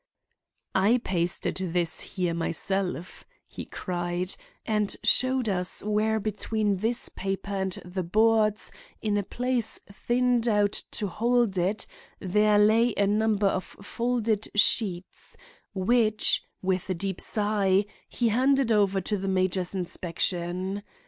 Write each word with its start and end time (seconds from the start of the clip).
"I 0.73 0.99
pasted 1.03 1.57
this 1.57 1.99
here 1.99 2.33
myself," 2.33 3.23
he 3.47 3.65
cried, 3.65 4.35
and 4.65 4.95
showed 5.03 5.47
us 5.47 5.83
where 5.83 6.19
between 6.19 6.77
this 6.77 7.07
paper 7.09 7.53
and 7.53 7.73
the 7.85 8.01
boards, 8.01 8.71
in 9.03 9.15
a 9.15 9.21
place 9.21 9.79
thinned 9.91 10.47
out 10.47 10.71
to 10.89 11.05
hold 11.07 11.55
it, 11.55 11.85
there 12.19 12.57
lay 12.57 12.95
a 12.97 13.05
number 13.05 13.45
of 13.45 13.63
folded 13.63 14.47
sheets, 14.55 15.37
which, 15.75 16.41
with 16.63 16.89
a 16.89 16.95
deep 16.95 17.21
sigh, 17.21 17.85
he 18.09 18.29
handed 18.29 18.71
over 18.71 19.01
to 19.01 19.17
the 19.17 19.27
major's 19.27 19.75
inspection. 19.75 20.81